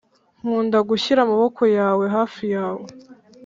nkunda 0.39 0.77
gushyira 0.89 1.19
amaboko 1.25 1.61
yawe 1.77 2.05
hafi 2.15 2.43
yawe 2.55 2.87